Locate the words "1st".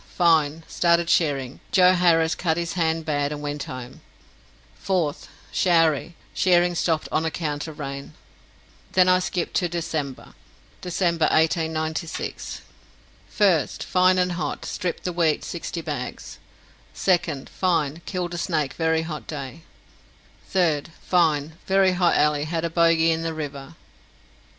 13.31-13.83